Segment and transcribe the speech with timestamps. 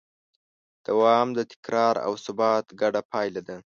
[0.87, 3.57] دوام د تکرار او ثبات ګډه پایله ده.